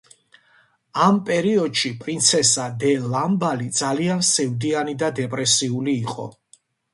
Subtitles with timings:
[1.07, 6.27] ამ პერიოდში, პრინცესა დე ლამბალი ძალიან სევდიანი და დეპრესიული იყო.